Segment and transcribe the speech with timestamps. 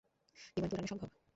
[0.53, 1.09] বিমান কি উড়ানো সম্ভব?